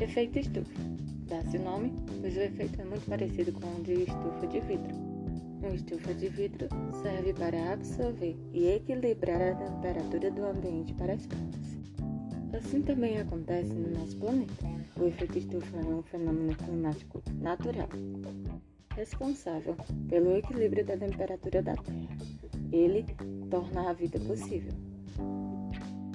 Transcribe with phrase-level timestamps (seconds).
[0.00, 0.80] Efeito estufa.
[1.26, 4.94] Dá-se o nome, pois o efeito é muito parecido com o de estufa de vidro.
[5.60, 6.68] Uma estufa de vidro
[7.02, 11.76] serve para absorver e equilibrar a temperatura do ambiente para as plantas.
[12.56, 14.66] Assim também acontece no nosso planeta.
[14.96, 17.88] O efeito estufa é um fenômeno climático natural,
[18.94, 19.76] responsável
[20.08, 22.16] pelo equilíbrio da temperatura da Terra.
[22.70, 23.04] Ele
[23.50, 24.72] torna a vida possível.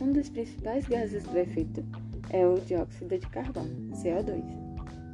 [0.00, 1.84] Um dos principais gases do efeito
[2.30, 4.42] é o dióxido de carbono, CO2.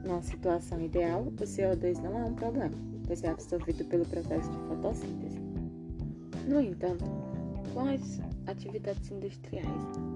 [0.05, 2.75] Numa situação ideal, o CO2 não é um problema,
[3.07, 5.39] pois é absorvido pelo processo de fotossíntese.
[6.49, 7.05] No entanto,
[7.73, 9.67] com as atividades industriais,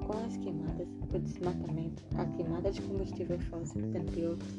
[0.06, 4.58] com as queimadas, o desmatamento, a queimada de combustível fóssil, entre outros,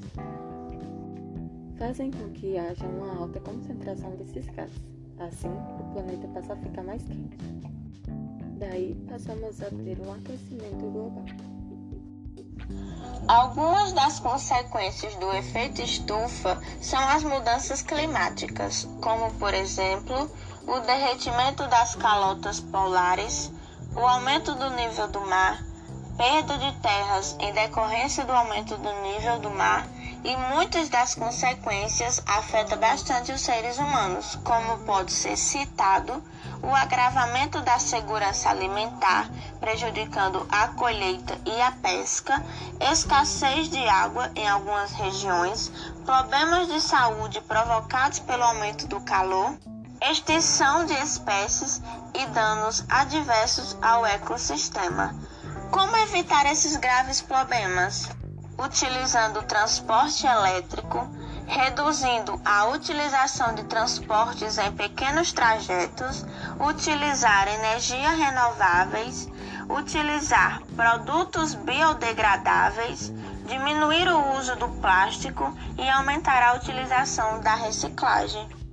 [1.78, 4.82] fazem com que haja uma alta concentração desses gases.
[5.20, 7.38] Assim, o planeta passa a ficar mais quente.
[8.58, 11.26] Daí, passamos a ter um aquecimento global.
[13.28, 20.32] Algumas das consequências do efeito estufa são as mudanças climáticas, como, por exemplo,
[20.66, 23.52] o derretimento das calotas polares,
[23.96, 25.62] o aumento do nível do mar,
[26.18, 29.88] perda de terras em decorrência do aumento do nível do mar
[30.24, 36.24] e muitas das consequências afetam bastante os seres humanos, como pode ser citado
[36.62, 42.44] o agravamento da segurança alimentar, prejudicando a colheita e a pesca,
[42.92, 45.72] escassez de água em algumas regiões,
[46.06, 49.56] problemas de saúde provocados pelo aumento do calor,
[50.10, 51.82] extinção de espécies
[52.14, 55.16] e danos adversos ao ecossistema.
[55.72, 58.10] Como evitar esses graves problemas?
[58.58, 61.08] Utilizando transporte elétrico,
[61.46, 66.26] reduzindo a utilização de transportes em pequenos trajetos,
[66.60, 69.30] utilizar energias renováveis,
[69.70, 73.14] utilizar produtos biodegradáveis,
[73.46, 78.67] diminuir o uso do plástico e aumentar a utilização da reciclagem.